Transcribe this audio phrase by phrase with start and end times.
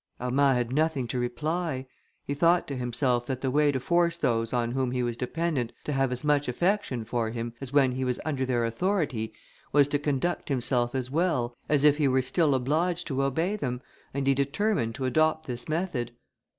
[0.19, 1.85] Armand had nothing to reply;
[2.25, 5.71] he thought to himself that the way to force those on whom he was dependent
[5.83, 9.31] to have as much affection for him, as when he was under their authority,
[9.71, 13.79] was to conduct himself as well, as if he were still obliged to obey them,
[14.11, 16.13] and he determined to adopt this method.